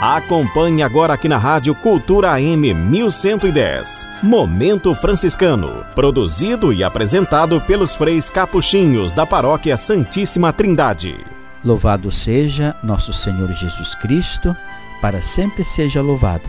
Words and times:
Acompanhe 0.00 0.80
agora 0.80 1.14
aqui 1.14 1.28
na 1.28 1.38
Rádio 1.38 1.74
Cultura 1.74 2.30
AM 2.30 2.72
1110. 2.72 4.08
Momento 4.22 4.94
Franciscano. 4.94 5.84
Produzido 5.92 6.72
e 6.72 6.84
apresentado 6.84 7.60
pelos 7.62 7.96
freis 7.96 8.30
capuchinhos 8.30 9.12
da 9.12 9.26
Paróquia 9.26 9.76
Santíssima 9.76 10.52
Trindade. 10.52 11.18
Louvado 11.64 12.12
seja 12.12 12.76
nosso 12.80 13.12
Senhor 13.12 13.50
Jesus 13.50 13.96
Cristo, 13.96 14.56
para 15.02 15.20
sempre 15.20 15.64
seja 15.64 16.00
louvado. 16.00 16.48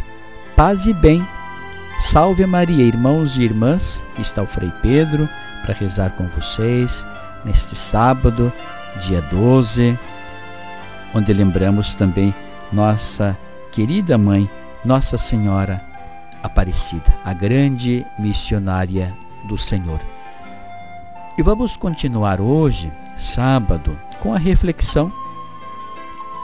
Paz 0.56 0.86
e 0.86 0.94
bem. 0.94 1.28
Salve 2.00 2.46
Maria, 2.46 2.84
irmãos 2.84 3.36
e 3.36 3.42
irmãs. 3.42 4.04
Está 4.20 4.44
o 4.44 4.48
Frei 4.48 4.72
Pedro 4.84 5.28
para 5.64 5.74
rezar 5.74 6.12
com 6.12 6.28
vocês 6.28 7.04
neste 7.44 7.76
sábado, 7.76 8.54
dia 8.98 9.24
12, 9.24 9.98
onde 11.16 11.34
lembramos 11.34 11.96
também 11.96 12.32
nossa 12.72 13.38
querida 13.72 14.18
mãe, 14.18 14.50
Nossa 14.84 15.18
Senhora 15.18 15.84
Aparecida, 16.42 17.14
a 17.24 17.34
grande 17.34 18.06
missionária 18.18 19.14
do 19.46 19.58
Senhor. 19.58 20.00
E 21.38 21.42
vamos 21.42 21.78
continuar 21.78 22.42
hoje, 22.42 22.92
sábado, 23.18 23.98
com 24.20 24.34
a 24.34 24.38
reflexão 24.38 25.12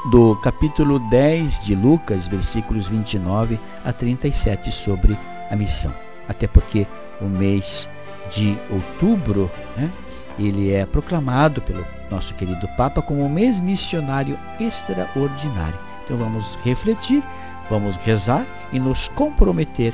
do 0.09 0.35
capítulo 0.37 0.99
10 0.99 1.65
de 1.65 1.75
Lucas, 1.75 2.27
versículos 2.27 2.87
29 2.87 3.59
a 3.83 3.91
37, 3.91 4.71
sobre 4.71 5.17
a 5.49 5.55
missão. 5.55 5.93
Até 6.27 6.47
porque 6.47 6.85
o 7.19 7.25
mês 7.25 7.89
de 8.29 8.57
outubro, 8.69 9.49
né, 9.75 9.91
ele 10.37 10.71
é 10.71 10.85
proclamado 10.85 11.61
pelo 11.61 11.85
nosso 12.09 12.33
querido 12.33 12.67
Papa 12.77 13.01
como 13.01 13.25
o 13.25 13.29
mês 13.29 13.59
missionário 13.59 14.37
extraordinário. 14.59 15.94
Então 16.05 16.17
vamos 16.17 16.55
refletir, 16.63 17.23
vamos 17.67 17.97
rezar 17.97 18.45
e 18.71 18.79
nos 18.79 19.07
comprometer 19.07 19.91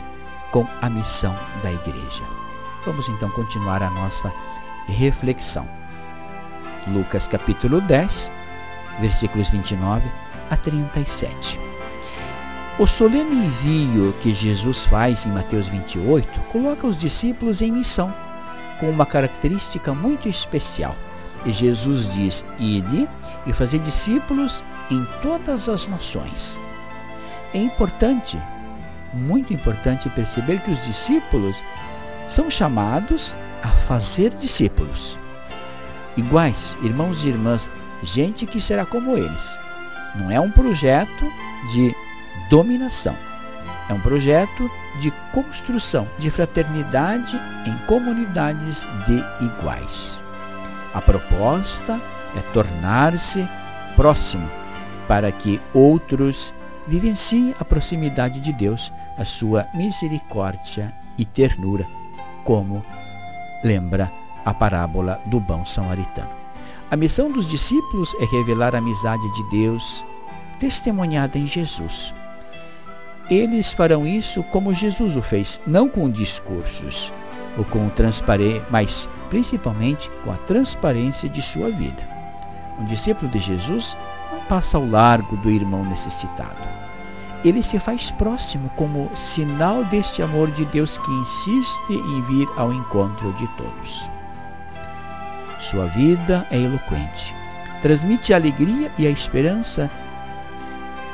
com 0.51 0.67
a 0.81 0.89
missão 0.89 1.33
da 1.63 1.71
igreja. 1.71 2.23
Vamos 2.85 3.07
então 3.07 3.29
continuar 3.29 3.81
a 3.81 3.89
nossa 3.89 4.31
reflexão. 4.87 5.65
Lucas 6.87 7.27
capítulo 7.27 7.79
10, 7.79 8.31
versículos 8.99 9.47
29 9.49 10.05
a 10.49 10.57
37. 10.57 11.57
O 12.77 12.85
solene 12.85 13.45
envio 13.45 14.13
que 14.19 14.35
Jesus 14.35 14.83
faz 14.83 15.25
em 15.25 15.31
Mateus 15.31 15.69
28 15.69 16.41
coloca 16.51 16.87
os 16.87 16.97
discípulos 16.97 17.61
em 17.61 17.71
missão, 17.71 18.13
com 18.81 18.89
uma 18.89 19.05
característica 19.05 19.93
muito 19.93 20.27
especial. 20.27 20.95
E 21.45 21.53
Jesus 21.53 22.11
diz: 22.13 22.43
Ide 22.59 23.07
e 23.45 23.53
fazer 23.53 23.79
discípulos 23.79 24.63
em 24.89 25.05
todas 25.21 25.69
as 25.69 25.87
nações. 25.87 26.59
É 27.53 27.57
importante, 27.57 28.39
muito 29.13 29.53
importante, 29.53 30.09
perceber 30.09 30.59
que 30.61 30.71
os 30.71 30.83
discípulos 30.85 31.61
são 32.27 32.49
chamados 32.49 33.35
a 33.61 33.67
fazer 33.67 34.31
discípulos. 34.31 35.19
Iguais, 36.15 36.77
irmãos 36.81 37.23
e 37.23 37.29
irmãs, 37.29 37.69
gente 38.01 38.45
que 38.45 38.59
será 38.59 38.85
como 38.85 39.17
eles. 39.17 39.59
Não 40.15 40.31
é 40.31 40.39
um 40.39 40.51
projeto 40.51 41.25
de 41.71 41.95
dominação, 42.49 43.15
é 43.89 43.93
um 43.93 43.99
projeto 43.99 44.69
de 44.99 45.11
construção, 45.33 46.07
de 46.17 46.29
fraternidade 46.29 47.39
em 47.65 47.77
comunidades 47.85 48.85
de 49.05 49.23
iguais. 49.45 50.21
A 50.93 51.01
proposta 51.01 51.99
é 52.35 52.41
tornar-se 52.53 53.47
próximo 53.95 54.49
para 55.11 55.29
que 55.29 55.59
outros 55.73 56.53
vivenciem 56.87 57.53
a 57.59 57.65
proximidade 57.65 58.39
de 58.39 58.53
Deus, 58.53 58.93
a 59.17 59.25
sua 59.25 59.67
misericórdia 59.73 60.95
e 61.17 61.25
ternura, 61.25 61.85
como 62.45 62.81
lembra 63.61 64.09
a 64.45 64.53
parábola 64.53 65.19
do 65.25 65.37
bom 65.37 65.65
samaritano. 65.65 66.29
A 66.89 66.95
missão 66.95 67.29
dos 67.29 67.45
discípulos 67.45 68.15
é 68.21 68.25
revelar 68.25 68.73
a 68.73 68.77
amizade 68.77 69.29
de 69.33 69.49
Deus, 69.49 70.01
testemunhada 70.57 71.37
em 71.37 71.45
Jesus. 71.45 72.13
Eles 73.29 73.73
farão 73.73 74.07
isso 74.07 74.41
como 74.43 74.73
Jesus 74.73 75.17
o 75.17 75.21
fez, 75.21 75.59
não 75.67 75.89
com 75.89 76.09
discursos 76.09 77.11
ou 77.57 77.65
com 77.65 77.91
mas 78.69 79.09
principalmente 79.29 80.09
com 80.23 80.31
a 80.31 80.37
transparência 80.37 81.27
de 81.27 81.41
sua 81.41 81.69
vida. 81.69 82.01
Um 82.79 82.85
discípulo 82.85 83.29
de 83.29 83.41
Jesus 83.41 83.97
passa 84.51 84.77
ao 84.77 84.85
largo 84.85 85.37
do 85.37 85.49
irmão 85.49 85.85
necessitado. 85.85 86.57
Ele 87.41 87.63
se 87.63 87.79
faz 87.79 88.11
próximo 88.11 88.69
como 88.75 89.09
sinal 89.15 89.85
deste 89.85 90.21
amor 90.21 90.51
de 90.51 90.65
Deus 90.65 90.97
que 90.97 91.09
insiste 91.09 91.93
em 91.93 92.21
vir 92.23 92.49
ao 92.57 92.73
encontro 92.73 93.31
de 93.31 93.47
todos. 93.55 94.09
Sua 95.57 95.85
vida 95.85 96.45
é 96.51 96.57
eloquente, 96.57 97.33
transmite 97.81 98.33
a 98.33 98.35
alegria 98.35 98.91
e 98.97 99.07
a 99.07 99.09
esperança 99.09 99.89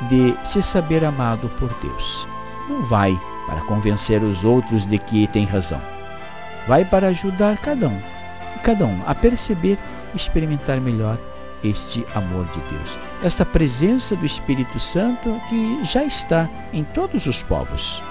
de 0.08 0.36
se 0.42 0.60
saber 0.60 1.04
amado 1.04 1.48
por 1.50 1.72
Deus. 1.80 2.26
Não 2.68 2.82
vai 2.82 3.16
para 3.46 3.60
convencer 3.60 4.20
os 4.20 4.42
outros 4.42 4.84
de 4.84 4.98
que 4.98 5.28
tem 5.28 5.44
razão. 5.44 5.80
Vai 6.66 6.84
para 6.84 7.06
ajudar 7.06 7.56
cada 7.58 7.86
um, 7.86 8.02
cada 8.64 8.84
um 8.84 9.00
a 9.06 9.14
perceber 9.14 9.78
e 10.12 10.16
experimentar 10.16 10.80
melhor 10.80 11.16
este 11.62 12.04
amor 12.14 12.46
de 12.46 12.60
Deus, 12.70 12.98
esta 13.22 13.44
presença 13.44 14.14
do 14.16 14.24
Espírito 14.24 14.78
Santo 14.78 15.40
que 15.48 15.84
já 15.84 16.04
está 16.04 16.48
em 16.72 16.84
todos 16.84 17.26
os 17.26 17.42
povos. 17.42 18.02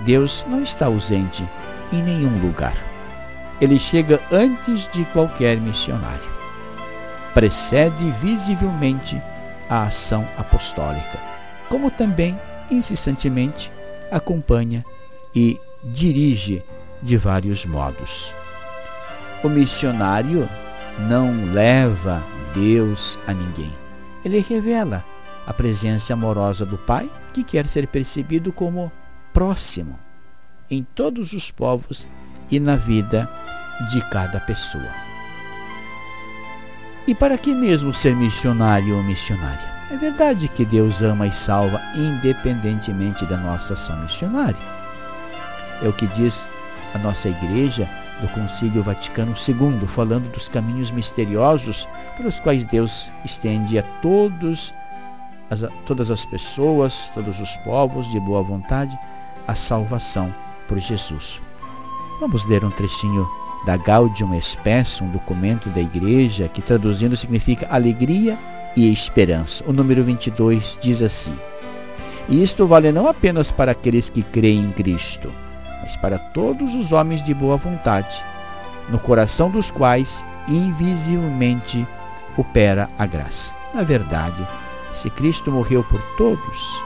Deus 0.00 0.44
não 0.48 0.62
está 0.62 0.86
ausente 0.86 1.44
em 1.92 2.02
nenhum 2.02 2.40
lugar. 2.40 2.74
Ele 3.60 3.78
chega 3.78 4.20
antes 4.32 4.88
de 4.88 5.04
qualquer 5.06 5.60
missionário. 5.60 6.30
Precede 7.34 8.10
visivelmente 8.12 9.20
a 9.68 9.84
ação 9.84 10.26
apostólica, 10.36 11.18
como 11.68 11.90
também 11.90 12.38
incessantemente 12.70 13.70
acompanha 14.10 14.84
e 15.34 15.60
dirige 15.84 16.62
de 17.02 17.16
vários 17.16 17.64
modos. 17.64 18.34
O 19.42 19.48
missionário 19.48 20.48
não 21.08 21.52
leva 21.52 22.22
Deus 22.54 23.18
a 23.26 23.32
ninguém. 23.32 23.72
Ele 24.24 24.40
revela 24.40 25.04
a 25.46 25.52
presença 25.52 26.12
amorosa 26.12 26.64
do 26.66 26.78
Pai, 26.78 27.10
que 27.32 27.42
quer 27.42 27.66
ser 27.66 27.86
percebido 27.86 28.52
como 28.52 28.92
próximo 29.32 29.98
em 30.70 30.84
todos 30.94 31.32
os 31.32 31.50
povos 31.50 32.06
e 32.50 32.60
na 32.60 32.76
vida 32.76 33.28
de 33.90 34.00
cada 34.10 34.40
pessoa. 34.40 34.90
E 37.06 37.14
para 37.14 37.36
que 37.36 37.54
mesmo 37.54 37.92
ser 37.92 38.14
missionário 38.14 38.96
ou 38.96 39.02
missionária? 39.02 39.80
É 39.90 39.96
verdade 39.96 40.46
que 40.48 40.64
Deus 40.64 41.02
ama 41.02 41.26
e 41.26 41.32
salva 41.32 41.80
independentemente 41.96 43.26
da 43.26 43.36
nossa 43.36 43.72
ação 43.72 44.00
missionária. 44.02 44.80
É 45.82 45.88
o 45.88 45.92
que 45.92 46.06
diz 46.06 46.48
a 46.94 46.98
nossa 46.98 47.28
igreja 47.28 47.88
do 48.20 48.28
Concílio 48.28 48.82
Vaticano 48.82 49.34
II, 49.34 49.86
falando 49.86 50.30
dos 50.30 50.48
caminhos 50.48 50.90
misteriosos 50.90 51.88
pelos 52.16 52.38
quais 52.40 52.64
Deus 52.64 53.10
estende 53.24 53.78
a 53.78 53.82
todos 54.02 54.74
as, 55.50 55.64
todas 55.84 56.10
as 56.10 56.24
pessoas, 56.24 57.10
todos 57.14 57.40
os 57.40 57.56
povos 57.58 58.10
de 58.10 58.20
boa 58.20 58.42
vontade, 58.42 58.96
a 59.46 59.54
salvação 59.54 60.32
por 60.68 60.78
Jesus. 60.78 61.40
Vamos 62.20 62.46
ler 62.46 62.64
um 62.64 62.70
trechinho 62.70 63.28
da 63.64 63.76
Gaudium 63.76 64.38
Spes, 64.40 65.00
um 65.00 65.10
documento 65.10 65.68
da 65.70 65.80
igreja 65.80 66.48
que 66.48 66.62
traduzindo 66.62 67.16
significa 67.16 67.66
alegria 67.68 68.38
e 68.76 68.92
esperança. 68.92 69.64
O 69.66 69.72
número 69.72 70.04
22 70.04 70.78
diz 70.80 71.02
assim: 71.02 71.36
E 72.28 72.42
isto 72.42 72.66
vale 72.66 72.92
não 72.92 73.08
apenas 73.08 73.50
para 73.50 73.72
aqueles 73.72 74.08
que 74.08 74.22
creem 74.22 74.64
em 74.64 74.70
Cristo, 74.70 75.30
mas 75.82 75.96
para 75.96 76.18
todos 76.18 76.74
os 76.74 76.92
homens 76.92 77.22
de 77.22 77.34
boa 77.34 77.56
vontade, 77.56 78.24
no 78.88 78.98
coração 78.98 79.50
dos 79.50 79.70
quais 79.70 80.24
invisivelmente 80.48 81.86
opera 82.36 82.88
a 82.98 83.06
graça. 83.06 83.54
Na 83.74 83.82
verdade, 83.82 84.46
se 84.92 85.08
Cristo 85.10 85.52
morreu 85.52 85.84
por 85.84 86.00
todos 86.16 86.82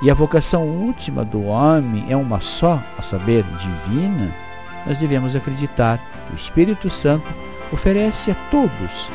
e 0.00 0.10
a 0.10 0.14
vocação 0.14 0.64
última 0.64 1.24
do 1.24 1.44
homem 1.44 2.06
é 2.08 2.16
uma 2.16 2.40
só, 2.40 2.80
a 2.96 3.02
saber, 3.02 3.42
divina, 3.56 4.32
nós 4.86 4.98
devemos 4.98 5.34
acreditar 5.34 5.98
que 6.26 6.34
o 6.34 6.36
Espírito 6.36 6.88
Santo 6.88 7.26
oferece 7.72 8.30
a 8.30 8.34
todos, 8.50 9.10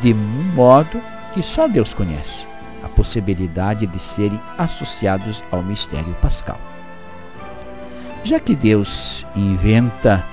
de 0.00 0.12
um 0.12 0.54
modo 0.54 1.00
que 1.32 1.40
só 1.40 1.68
Deus 1.68 1.94
conhece, 1.94 2.48
a 2.82 2.88
possibilidade 2.88 3.86
de 3.86 3.98
serem 3.98 4.40
associados 4.58 5.42
ao 5.52 5.62
mistério 5.62 6.14
pascal. 6.14 6.58
Já 8.24 8.40
que 8.40 8.54
Deus 8.54 9.24
inventa 9.34 10.24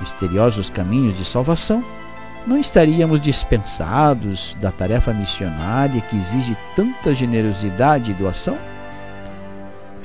misteriosos 0.00 0.70
caminhos 0.70 1.16
de 1.16 1.24
salvação, 1.24 1.84
não 2.46 2.58
estaríamos 2.58 3.20
dispensados 3.20 4.56
da 4.60 4.70
tarefa 4.70 5.12
missionária 5.12 6.00
que 6.00 6.16
exige 6.16 6.56
tanta 6.74 7.14
generosidade 7.14 8.10
e 8.10 8.14
doação? 8.14 8.58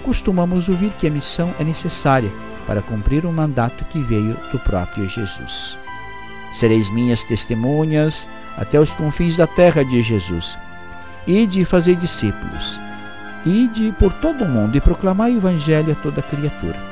Costumamos 0.04 0.70
ouvir 0.70 0.92
que 0.92 1.08
a 1.08 1.12
missão 1.12 1.54
é 1.60 1.64
necessária 1.64 2.32
para 2.66 2.82
cumprir 2.82 3.26
o 3.26 3.32
mandato 3.32 3.84
que 3.86 4.02
veio 4.02 4.38
do 4.52 4.60
próprio 4.60 5.10
Jesus. 5.10 5.78
Sereis 6.54 6.90
minhas 6.90 7.24
testemunhas 7.24 8.28
até 8.58 8.80
os 8.80 8.94
confins 8.94 9.38
da 9.38 9.46
terra 9.46 9.84
de 9.84 10.02
Jesus. 10.02 10.58
Ide 11.28 11.66
fazer 11.66 11.96
discípulos. 11.96 12.80
Ide 13.46 13.94
por 14.00 14.14
todo 14.14 14.44
o 14.44 14.48
mundo 14.48 14.76
e 14.76 14.82
proclamai 14.82 15.34
o 15.34 15.38
evangelho 15.38 15.92
a 15.92 15.96
toda 15.96 16.22
criatura. 16.22 16.89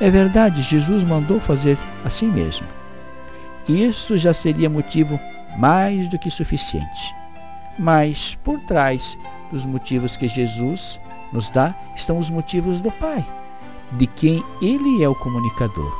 É 0.00 0.10
verdade, 0.10 0.60
Jesus 0.60 1.04
mandou 1.04 1.40
fazer 1.40 1.78
assim 2.04 2.26
mesmo. 2.26 2.66
Isso 3.68 4.18
já 4.18 4.34
seria 4.34 4.68
motivo 4.68 5.18
mais 5.56 6.08
do 6.08 6.18
que 6.18 6.30
suficiente. 6.30 7.14
Mas 7.78 8.34
por 8.42 8.60
trás 8.60 9.16
dos 9.50 9.64
motivos 9.64 10.16
que 10.16 10.28
Jesus 10.28 11.00
nos 11.32 11.50
dá 11.50 11.74
estão 11.94 12.18
os 12.18 12.28
motivos 12.30 12.80
do 12.80 12.90
Pai, 12.90 13.24
de 13.92 14.06
quem 14.06 14.42
Ele 14.60 15.02
é 15.02 15.08
o 15.08 15.14
comunicador. 15.14 15.92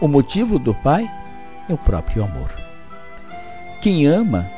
O 0.00 0.08
motivo 0.08 0.58
do 0.58 0.74
Pai 0.74 1.10
é 1.68 1.72
o 1.72 1.78
próprio 1.78 2.24
amor. 2.24 2.50
Quem 3.80 4.06
ama 4.06 4.48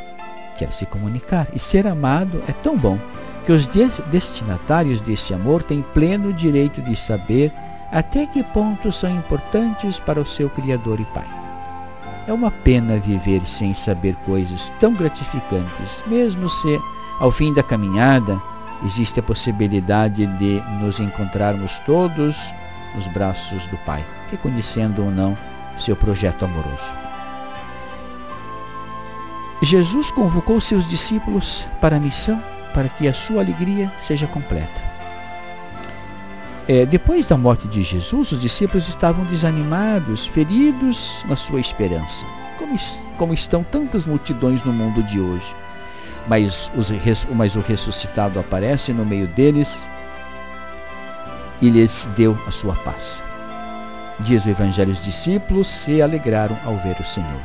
quer 0.58 0.72
se 0.72 0.87
comunicar 0.87 1.48
e 1.52 1.58
ser 1.58 1.87
amado 1.87 2.42
é 2.48 2.52
tão 2.52 2.76
bom 2.76 2.98
que 3.44 3.52
os 3.52 3.66
destinatários 3.66 5.00
deste 5.00 5.34
amor 5.34 5.62
têm 5.62 5.82
pleno 5.82 6.32
direito 6.32 6.80
de 6.80 6.96
saber 6.96 7.52
até 7.94 8.26
que 8.26 8.43
ponto 8.43 8.91
são 8.91 9.08
importantes 9.08 10.00
para 10.00 10.20
o 10.20 10.26
seu 10.26 10.50
Criador 10.50 10.99
e 10.99 11.05
Pai. 11.05 11.29
É 12.26 12.32
uma 12.32 12.50
pena 12.50 12.99
viver 12.99 13.46
sem 13.46 13.73
saber 13.73 14.17
coisas 14.26 14.73
tão 14.81 14.93
gratificantes, 14.94 16.02
mesmo 16.05 16.49
se, 16.49 16.81
ao 17.20 17.31
fim 17.31 17.52
da 17.52 17.62
caminhada, 17.62 18.37
existe 18.85 19.20
a 19.20 19.23
possibilidade 19.23 20.26
de 20.26 20.61
nos 20.81 20.99
encontrarmos 20.99 21.79
todos 21.87 22.52
nos 22.96 23.06
braços 23.06 23.69
do 23.69 23.76
Pai, 23.79 24.05
reconhecendo 24.29 25.05
ou 25.05 25.11
não 25.12 25.38
seu 25.79 25.94
projeto 25.94 26.44
amoroso. 26.44 26.93
Jesus 29.62 30.11
convocou 30.11 30.61
seus 30.61 30.88
discípulos 30.88 31.69
para 31.81 31.97
a 31.97 32.00
missão 32.00 32.43
para 32.75 32.88
que 32.88 33.06
a 33.06 33.14
sua 33.14 33.40
alegria 33.40 33.93
seja 34.00 34.26
completa. 34.26 34.94
É, 36.66 36.87
depois 36.87 37.26
da 37.26 37.37
morte 37.37 37.69
de 37.69 37.82
Jesus, 37.82 38.32
os 38.32 38.40
discípulos 38.40 38.88
estavam 38.88 39.25
desanimados, 39.25 40.26
feridos 40.26 41.22
na 41.28 41.37
sua 41.37 41.61
esperança, 41.61 42.25
como, 42.58 42.76
como 43.19 43.34
estão 43.34 43.62
tantas 43.62 44.06
multidões 44.06 44.62
no 44.64 44.72
mundo 44.72 45.02
de 45.02 45.20
hoje. 45.20 45.55
Mas, 46.26 46.70
os, 46.75 46.90
mas 47.34 47.55
o 47.55 47.61
ressuscitado 47.61 48.38
aparece 48.38 48.94
no 48.94 49.05
meio 49.05 49.28
deles 49.28 49.87
e 51.61 51.69
lhes 51.69 52.11
deu 52.16 52.38
a 52.46 52.50
sua 52.50 52.75
paz. 52.76 53.22
Diz 54.20 54.46
o 54.46 54.49
Evangelho: 54.49 54.93
os 54.93 55.00
discípulos 55.00 55.66
se 55.66 56.00
alegraram 56.00 56.58
ao 56.64 56.78
ver 56.78 56.96
o 56.99 57.05
Senhor. 57.05 57.40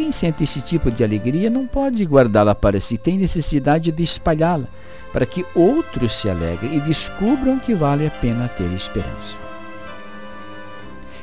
Quem 0.00 0.12
sente 0.12 0.44
esse 0.44 0.62
tipo 0.62 0.90
de 0.90 1.04
alegria 1.04 1.50
não 1.50 1.66
pode 1.66 2.02
guardá-la 2.04 2.54
para 2.54 2.80
si, 2.80 2.96
tem 2.96 3.18
necessidade 3.18 3.92
de 3.92 4.02
espalhá-la 4.02 4.66
para 5.12 5.26
que 5.26 5.44
outros 5.54 6.14
se 6.14 6.30
alegrem 6.30 6.74
e 6.74 6.80
descubram 6.80 7.58
que 7.58 7.74
vale 7.74 8.06
a 8.06 8.10
pena 8.10 8.48
ter 8.48 8.72
esperança. 8.72 9.36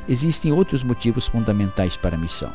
Existem 0.08 0.52
outros 0.52 0.84
motivos 0.84 1.26
fundamentais 1.26 1.96
para 1.96 2.14
a 2.14 2.18
missão. 2.18 2.52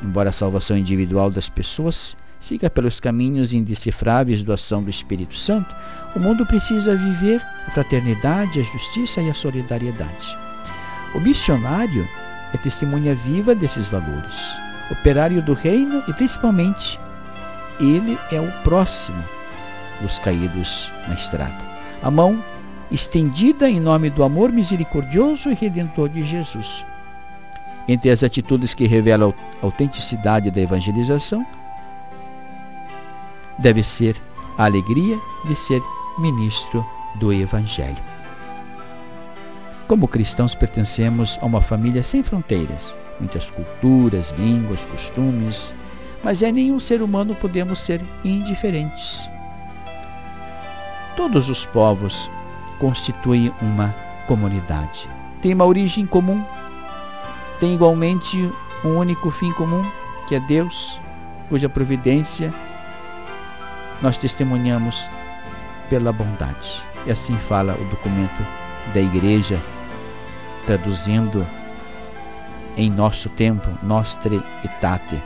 Embora 0.00 0.30
a 0.30 0.32
salvação 0.32 0.76
individual 0.76 1.28
das 1.28 1.48
pessoas 1.48 2.16
siga 2.38 2.70
pelos 2.70 3.00
caminhos 3.00 3.52
indecifráveis 3.52 4.44
da 4.44 4.54
ação 4.54 4.80
do 4.80 4.90
Espírito 4.90 5.36
Santo, 5.36 5.74
o 6.14 6.20
mundo 6.20 6.46
precisa 6.46 6.94
viver 6.94 7.42
a 7.66 7.72
fraternidade, 7.72 8.60
a 8.60 8.62
justiça 8.62 9.20
e 9.20 9.28
a 9.28 9.34
solidariedade. 9.34 10.38
O 11.16 11.20
missionário 11.20 12.08
é 12.54 12.56
testemunha 12.56 13.12
viva 13.12 13.56
desses 13.56 13.88
valores, 13.88 14.56
operário 14.92 15.42
do 15.42 15.54
reino 15.54 16.02
e, 16.06 16.12
principalmente, 16.12 17.00
ele 17.80 18.18
é 18.30 18.40
o 18.40 18.50
próximo 18.62 19.22
os 20.04 20.18
caídos 20.18 20.90
na 21.08 21.14
estrada. 21.14 21.64
A 22.02 22.10
mão 22.10 22.42
estendida 22.90 23.70
em 23.70 23.80
nome 23.80 24.10
do 24.10 24.22
amor 24.22 24.50
misericordioso 24.52 25.50
e 25.50 25.54
redentor 25.54 26.08
de 26.08 26.22
Jesus. 26.24 26.84
Entre 27.88 28.10
as 28.10 28.22
atitudes 28.22 28.74
que 28.74 28.86
revelam 28.86 29.34
a 29.62 29.66
autenticidade 29.66 30.50
da 30.50 30.60
evangelização, 30.60 31.44
deve 33.58 33.82
ser 33.82 34.16
a 34.58 34.64
alegria 34.64 35.18
de 35.46 35.56
ser 35.56 35.80
ministro 36.18 36.84
do 37.16 37.32
Evangelho. 37.32 38.11
Como 39.86 40.08
cristãos, 40.08 40.54
pertencemos 40.54 41.38
a 41.42 41.46
uma 41.46 41.60
família 41.60 42.02
sem 42.02 42.22
fronteiras, 42.22 42.96
muitas 43.18 43.50
culturas, 43.50 44.34
línguas, 44.38 44.84
costumes, 44.86 45.74
mas 46.22 46.42
é 46.42 46.52
nenhum 46.52 46.78
ser 46.78 47.02
humano 47.02 47.34
podemos 47.34 47.80
ser 47.80 48.00
indiferentes. 48.24 49.28
Todos 51.16 51.48
os 51.48 51.66
povos 51.66 52.30
constituem 52.78 53.52
uma 53.60 53.94
comunidade. 54.26 55.08
Tem 55.42 55.52
uma 55.52 55.64
origem 55.64 56.06
comum, 56.06 56.44
tem 57.60 57.74
igualmente 57.74 58.50
um 58.84 58.96
único 58.96 59.30
fim 59.30 59.52
comum, 59.52 59.84
que 60.26 60.34
é 60.34 60.40
Deus, 60.40 61.00
cuja 61.48 61.68
providência 61.68 62.52
nós 64.00 64.18
testemunhamos 64.18 65.08
pela 65.88 66.12
bondade. 66.12 66.82
E 67.04 67.10
assim 67.10 67.36
fala 67.38 67.74
o 67.74 67.84
documento 67.86 68.42
da 68.92 69.00
igreja, 69.00 69.60
traduzindo 70.66 71.46
em 72.76 72.90
nosso 72.90 73.28
tempo, 73.28 73.68
Nostre 73.82 74.42
Etate. 74.64 75.20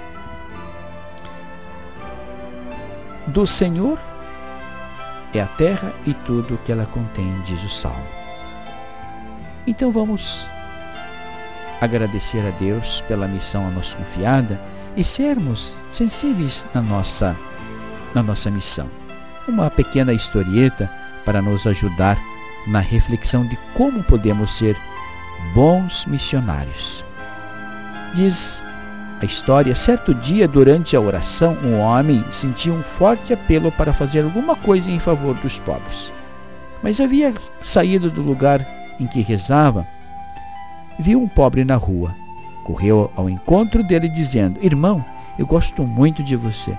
Do 3.26 3.46
Senhor 3.46 3.98
é 5.34 5.40
a 5.40 5.46
terra 5.46 5.92
e 6.06 6.14
tudo 6.14 6.54
o 6.54 6.58
que 6.58 6.72
ela 6.72 6.86
contém, 6.86 7.40
diz 7.44 7.62
o 7.62 7.68
Salmo. 7.68 8.06
Então 9.66 9.90
vamos 9.90 10.48
agradecer 11.80 12.46
a 12.46 12.50
Deus 12.50 13.00
pela 13.02 13.28
missão 13.28 13.66
a 13.66 13.70
nós 13.70 13.94
confiada 13.94 14.60
e 14.96 15.04
sermos 15.04 15.76
sensíveis 15.90 16.66
na 16.72 16.80
nossa, 16.80 17.36
na 18.14 18.22
nossa 18.22 18.50
missão. 18.50 18.88
Uma 19.46 19.70
pequena 19.70 20.12
historieta 20.12 20.90
para 21.24 21.42
nos 21.42 21.66
ajudar 21.66 22.16
na 22.66 22.80
reflexão 22.80 23.46
de 23.46 23.56
como 23.74 24.02
podemos 24.02 24.56
ser 24.56 24.76
bons 25.54 26.04
missionários. 26.06 27.04
Diz 28.14 28.62
a 29.20 29.24
história, 29.24 29.74
certo 29.74 30.12
dia, 30.12 30.46
durante 30.46 30.94
a 30.94 31.00
oração, 31.00 31.56
um 31.64 31.78
homem 31.78 32.24
sentiu 32.30 32.74
um 32.74 32.82
forte 32.82 33.32
apelo 33.32 33.72
para 33.72 33.94
fazer 33.94 34.22
alguma 34.22 34.54
coisa 34.54 34.90
em 34.90 34.98
favor 34.98 35.34
dos 35.36 35.58
pobres. 35.58 36.12
Mas 36.82 37.00
havia 37.00 37.32
saído 37.62 38.10
do 38.10 38.20
lugar 38.20 38.66
em 39.00 39.06
que 39.06 39.22
rezava, 39.22 39.86
viu 40.98 41.20
um 41.20 41.28
pobre 41.28 41.64
na 41.64 41.76
rua. 41.76 42.14
Correu 42.64 43.10
ao 43.16 43.30
encontro 43.30 43.82
dele, 43.82 44.08
dizendo: 44.08 44.58
Irmão, 44.62 45.04
eu 45.38 45.46
gosto 45.46 45.82
muito 45.82 46.22
de 46.22 46.36
você. 46.36 46.76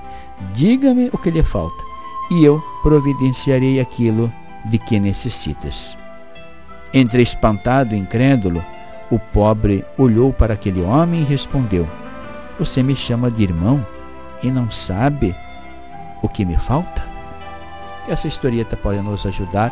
Diga-me 0.54 1.10
o 1.12 1.18
que 1.18 1.32
lhe 1.32 1.42
falta, 1.42 1.84
e 2.32 2.44
eu 2.44 2.62
providenciarei 2.84 3.80
aquilo 3.80 4.32
de 4.70 4.78
que 4.78 5.00
necessitas. 5.00 5.98
Entre 6.94 7.22
espantado 7.22 7.94
e 7.94 7.98
incrédulo, 7.98 8.64
o 9.10 9.20
pobre 9.20 9.86
olhou 9.98 10.34
para 10.34 10.54
aquele 10.54 10.82
homem 10.82 11.22
e 11.22 11.26
respondeu: 11.26 11.88
você 12.60 12.82
me 12.82 12.96
chama 12.96 13.30
de 13.30 13.44
irmão 13.44 13.86
e 14.42 14.50
não 14.50 14.72
sabe 14.72 15.36
o 16.22 16.28
que 16.28 16.44
me 16.44 16.58
falta? 16.58 17.06
Essa 18.08 18.28
historieta 18.28 18.76
pode 18.76 19.00
nos 19.00 19.26
ajudar 19.26 19.72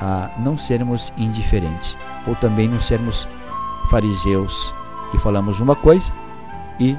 a, 0.00 0.30
não 0.38 0.56
sermos 0.56 1.12
indiferentes 1.16 1.98
ou 2.26 2.36
também 2.36 2.68
não 2.68 2.80
sermos 2.80 3.28
fariseus 3.90 4.72
que 5.10 5.18
falamos 5.18 5.58
uma 5.58 5.74
coisa 5.74 6.12
e 6.78 6.96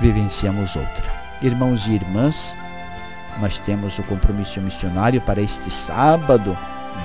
vivenciamos 0.00 0.76
outra. 0.76 1.04
Irmãos 1.40 1.86
e 1.86 1.92
irmãs, 1.92 2.56
nós 3.40 3.58
temos 3.58 3.98
o 3.98 4.02
compromisso 4.04 4.60
missionário 4.60 5.20
para 5.20 5.40
este 5.40 5.70
sábado, 5.70 6.56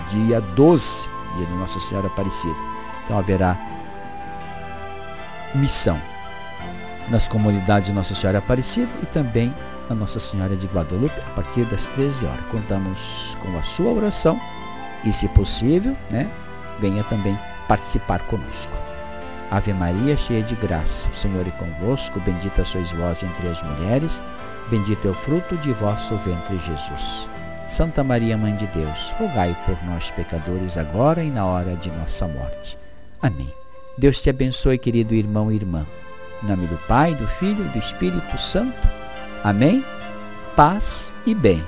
dia 0.09 0.39
12, 0.39 1.07
dia 1.35 1.45
de 1.45 1.53
Nossa 1.53 1.79
Senhora 1.79 2.07
Aparecida. 2.07 2.59
Então 3.03 3.17
haverá 3.17 3.57
missão 5.55 5.99
nas 7.09 7.27
comunidades 7.27 7.89
Nossa 7.89 8.13
Senhora 8.13 8.37
Aparecida 8.39 8.93
e 9.01 9.05
também 9.05 9.53
na 9.89 9.95
Nossa 9.95 10.19
Senhora 10.19 10.55
de 10.55 10.67
Guadalupe 10.67 11.19
a 11.19 11.29
partir 11.31 11.65
das 11.65 11.87
13 11.87 12.25
horas. 12.25 12.45
Contamos 12.51 13.35
com 13.39 13.57
a 13.57 13.63
sua 13.63 13.91
oração 13.91 14.39
e, 15.03 15.11
se 15.11 15.27
possível, 15.29 15.97
né, 16.11 16.29
venha 16.79 17.03
também 17.03 17.37
participar 17.67 18.19
conosco. 18.21 18.77
Ave 19.51 19.73
Maria, 19.73 20.15
cheia 20.15 20.43
de 20.43 20.55
graça, 20.55 21.09
o 21.09 21.13
Senhor 21.13 21.45
é 21.47 21.51
convosco, 21.51 22.19
bendita 22.19 22.63
sois 22.63 22.91
vós 22.91 23.23
entre 23.23 23.47
as 23.47 23.63
mulheres, 23.63 24.21
bendito 24.69 25.07
é 25.07 25.11
o 25.11 25.13
fruto 25.13 25.57
de 25.57 25.71
vosso 25.73 26.15
ventre, 26.17 26.57
Jesus. 26.59 27.27
Santa 27.67 28.03
Maria, 28.03 28.37
Mãe 28.37 28.55
de 28.55 28.65
Deus, 28.67 29.11
rogai 29.19 29.55
por 29.65 29.77
nós, 29.85 30.09
pecadores, 30.11 30.77
agora 30.77 31.23
e 31.23 31.29
na 31.29 31.45
hora 31.45 31.75
de 31.75 31.91
nossa 31.91 32.27
morte. 32.27 32.77
Amém. 33.21 33.51
Deus 33.97 34.21
te 34.21 34.29
abençoe, 34.29 34.77
querido 34.77 35.13
irmão 35.13 35.51
e 35.51 35.55
irmã. 35.55 35.85
Em 36.41 36.47
nome 36.47 36.67
do 36.67 36.77
Pai, 36.87 37.13
do 37.15 37.27
Filho 37.27 37.65
e 37.65 37.69
do 37.69 37.77
Espírito 37.77 38.37
Santo. 38.37 38.87
Amém? 39.43 39.83
Paz 40.55 41.13
e 41.25 41.35
bem. 41.35 41.63